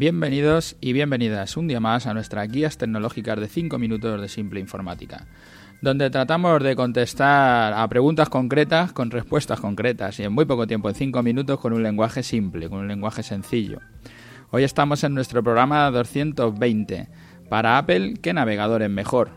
[0.00, 4.58] Bienvenidos y bienvenidas un día más a nuestras guías tecnológicas de 5 minutos de simple
[4.58, 5.26] informática,
[5.82, 10.88] donde tratamos de contestar a preguntas concretas con respuestas concretas y en muy poco tiempo,
[10.88, 13.80] en 5 minutos, con un lenguaje simple, con un lenguaje sencillo.
[14.50, 17.10] Hoy estamos en nuestro programa 220.
[17.50, 19.32] Para Apple, ¿qué navegador es mejor?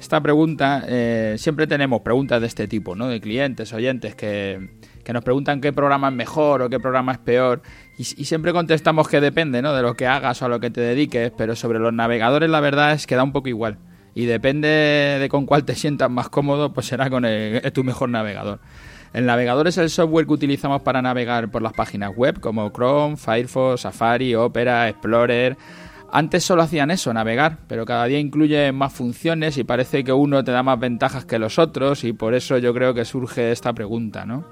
[0.00, 3.08] Esta pregunta, eh, siempre tenemos preguntas de este tipo, ¿no?
[3.08, 7.18] De clientes, oyentes que, que nos preguntan qué programa es mejor o qué programa es
[7.18, 7.62] peor
[7.98, 9.74] y, siempre contestamos que depende, ¿no?
[9.74, 12.60] De lo que hagas o a lo que te dediques, pero sobre los navegadores la
[12.60, 13.78] verdad es que da un poco igual
[14.14, 14.68] y depende
[15.20, 17.24] de con cuál te sientas más cómodo, pues será con
[17.72, 18.60] tu mejor navegador.
[19.12, 23.16] El navegador es el software que utilizamos para navegar por las páginas web como Chrome,
[23.16, 25.56] Firefox, Safari, Opera, Explorer,
[26.12, 30.42] antes solo hacían eso, navegar, pero cada día incluye más funciones y parece que uno
[30.42, 33.72] te da más ventajas que los otros y por eso yo creo que surge esta
[33.72, 34.44] pregunta, ¿no?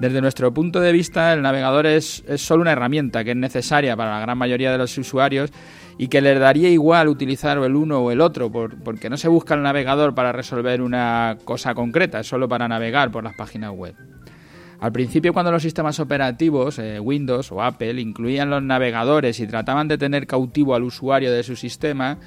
[0.00, 4.12] Desde nuestro punto de vista, el navegador es, solo una herramienta que es necesaria para
[4.12, 5.50] la gran mayoría de los usuarios
[5.96, 9.54] y que les daría igual utilizar el uno o el otro, porque no se busca
[9.54, 13.94] el navegador para resolver una cosa concreta, es solo para navegar por las páginas web.
[14.80, 19.88] Al principio, cuando los sistemas operativos, eh, Windows o Apple, incluían los navegadores y trataban
[19.88, 22.18] de tener cautivo al usuario de su sistema,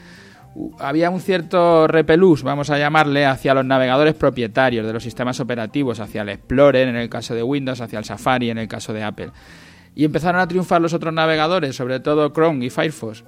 [0.79, 5.99] había un cierto repelús, vamos a llamarle, hacia los navegadores propietarios de los sistemas operativos,
[5.99, 9.03] hacia el Explorer en el caso de Windows, hacia el Safari en el caso de
[9.03, 9.31] Apple.
[9.95, 13.23] Y empezaron a triunfar los otros navegadores, sobre todo Chrome y Firefox.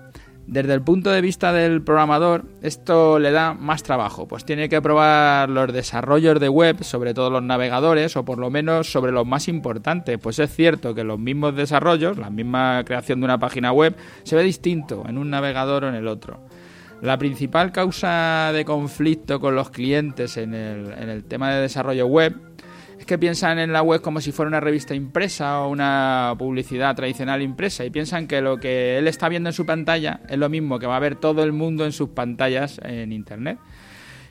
[0.47, 4.81] Desde el punto de vista del programador, esto le da más trabajo, pues tiene que
[4.81, 9.25] probar los desarrollos de web, sobre todo los navegadores, o por lo menos sobre los
[9.25, 13.71] más importantes, pues es cierto que los mismos desarrollos, la misma creación de una página
[13.71, 16.41] web, se ve distinto en un navegador o en el otro.
[17.01, 22.35] La principal causa de conflicto con los clientes en el, tema de desarrollo web
[22.99, 26.95] es que piensan en la web como si fuera una revista impresa o una publicidad
[26.95, 30.47] tradicional impresa y piensan que lo que él está viendo en su pantalla es lo
[30.47, 33.57] mismo que va a ver todo el mundo en sus pantallas en Internet.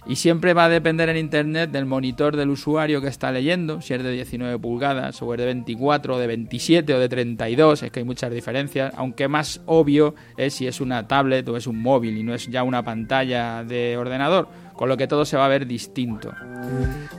[0.06, 3.92] Y siempre va a depender en Internet del monitor del usuario que está leyendo, si
[3.92, 7.90] es de 19 pulgadas, o es de 24, o de 27, o de 32, es
[7.90, 11.80] que hay muchas diferencias, aunque más obvio es si es una tablet o es un
[11.82, 15.44] móvil y no es ya una pantalla de ordenador, con lo que todo se va
[15.44, 16.32] a ver distinto.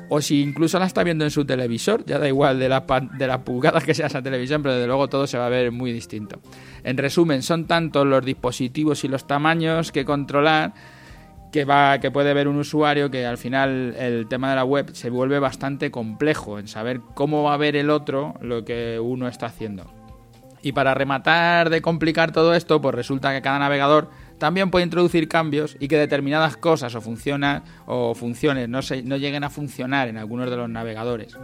[0.10, 3.38] O si incluso la está viendo en su televisor, ya da igual de, de las
[3.40, 6.42] pulgadas que sea esa televisión, pero desde luego todo se va a ver muy distinto.
[6.84, 10.74] En resumen, son tantos los dispositivos y los tamaños que controlar
[11.52, 14.92] que va que puede ver un usuario que al final el tema de la web
[14.94, 19.28] se vuelve bastante complejo en saber cómo va a ver el otro lo que uno
[19.28, 19.92] está haciendo.
[20.64, 25.28] Y para rematar de complicar todo esto, pues resulta que cada navegador también puede introducir
[25.28, 27.02] cambios y que determinadas cosas o
[27.88, 31.36] o funciones no, se, no lleguen a funcionar en algunos de los navegadores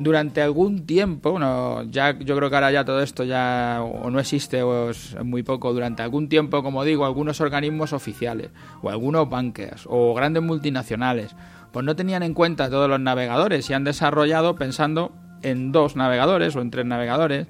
[0.00, 4.20] durante algún tiempo, bueno, ya yo creo que ahora ya todo esto ya o no
[4.20, 8.50] existe o es muy poco, durante algún tiempo, como digo, algunos organismos oficiales
[8.80, 11.34] o algunos bankers o grandes multinacionales,
[11.72, 16.54] pues no tenían en cuenta todos los navegadores y han desarrollado pensando en dos navegadores
[16.54, 17.48] o en tres navegadores.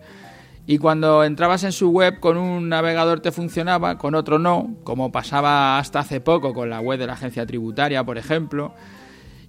[0.66, 5.12] Y cuando entrabas en su web con un navegador te funcionaba, con otro no, como
[5.12, 8.74] pasaba hasta hace poco con la web de la agencia tributaria, por ejemplo.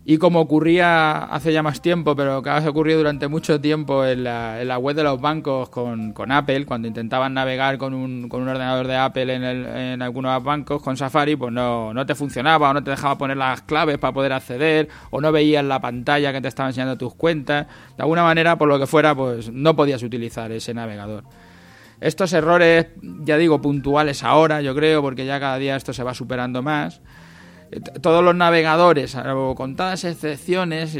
[0.10, 4.24] Y como ocurría hace ya más tiempo, pero que ha ocurrido durante mucho tiempo en
[4.24, 8.88] la, web de los bancos con, Apple, cuando intentaban navegar con un, con un ordenador
[8.88, 12.84] de Apple en, en, algunos bancos con Safari, pues no, no te funcionaba o no
[12.84, 16.48] te dejaba poner las claves para poder acceder o no veías la pantalla que te
[16.48, 17.68] estaba enseñando tus cuentas.
[17.96, 21.24] De alguna manera, por lo que fuera, pues no podías utilizar ese navegador.
[22.02, 26.16] Estos errores, ya digo, puntuales ahora, yo creo, porque ya cada día esto se va
[26.16, 27.00] superando más
[28.02, 30.98] todos los navegadores, con contadas excepciones,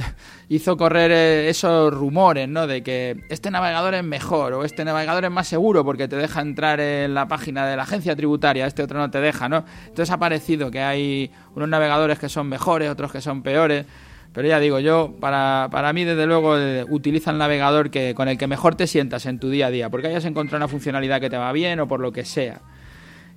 [0.48, 2.66] hizo correr eh, esos rumores, ¿no?
[2.66, 6.40] De que este navegador es mejor o este navegador es más seguro porque te deja
[6.40, 9.64] entrar en la página de la agencia tributaria, este otro no te deja, ¿no?
[9.88, 13.86] Entonces ha parecido que hay unos navegadores que son mejores, otros que son peores.
[14.32, 18.28] Pero ya digo, yo, para, para mí, desde luego, eh, utiliza el navegador que, con
[18.28, 21.20] el que mejor te sientas en tu día a día, porque hayas encontrado una funcionalidad
[21.20, 22.62] que te va bien o por lo que sea.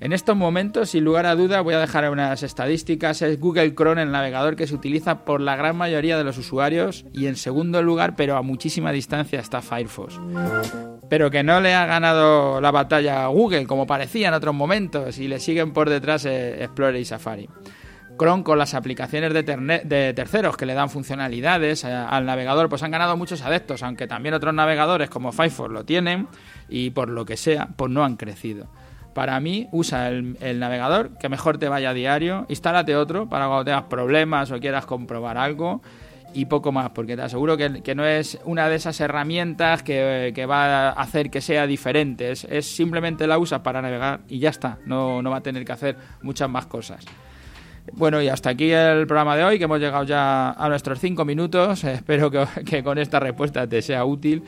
[0.01, 3.21] En estos momentos, sin lugar a duda, voy a dejar unas estadísticas.
[3.21, 7.05] Es Google Chrome el navegador que se utiliza por la gran mayoría de los usuarios
[7.13, 10.19] y en segundo lugar, pero a muchísima distancia, está Firefox.
[11.09, 15.17] Pero que no le ha ganado la batalla a Google, como parecía en otros momentos,
[15.17, 17.49] y le siguen por detrás eh, Explorer y Safari.
[18.17, 22.83] Chrome con las aplicaciones de, de, terceros que le dan funcionalidades eh, al navegador, pues
[22.83, 26.27] han ganado muchos adeptos, aunque también otros navegadores como Firefox lo tienen
[26.67, 28.67] y por lo que sea, pues no han crecido.
[29.15, 33.63] Para mí, usa el, navegador que mejor te vaya a diario, instálate otro para cuando
[33.63, 35.81] tengas problemas o quieras comprobar algo
[36.33, 40.89] y poco más, porque te aseguro que, no es una de esas herramientas que, va
[40.89, 45.23] a hacer que sea diferente, es, simplemente la usas para navegar y ya está, no,
[45.23, 47.05] va a tener que hacer muchas más cosas.
[47.93, 51.23] Bueno, y hasta aquí el programa de hoy, que hemos llegado ya a nuestros cinco
[51.23, 51.83] minutos.
[51.85, 54.43] Espero que, con esta respuesta te sea útil.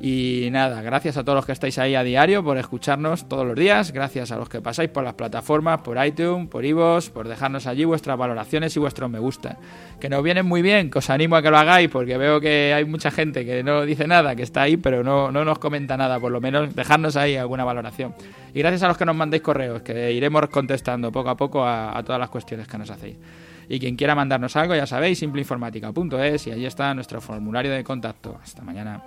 [0.00, 3.56] Y nada, gracias a todos los que estáis ahí a diario por escucharnos todos los
[3.56, 3.92] días.
[3.92, 7.84] Gracias a los que pasáis por las plataformas, por iTunes, por iVoox, por dejarnos allí
[7.84, 9.56] vuestras valoraciones y vuestros me gusta.
[10.00, 12.74] Que nos vienen muy bien, que os animo a que lo hagáis porque veo que
[12.74, 15.96] hay mucha gente que no dice nada, que está ahí, pero no, no nos comenta
[15.96, 16.18] nada.
[16.18, 18.14] Por lo menos dejarnos ahí alguna valoración.
[18.52, 22.02] Y gracias a los que nos mandéis correos, que iremos contestando poco a poco a
[22.04, 23.16] todas las cuestiones que nos hacéis.
[23.68, 28.38] Y quien quiera mandarnos algo, ya sabéis, simpleinformática.es y ahí está nuestro formulario de contacto.
[28.42, 29.02] Hasta mañana.